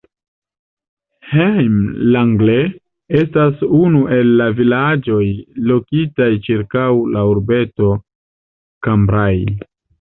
[1.33, 5.21] Hem-Lenglet estas unu el la vilaĝoj
[5.69, 7.95] lokitaj ĉirkaŭ la urbeto
[8.89, 9.41] Cambrai.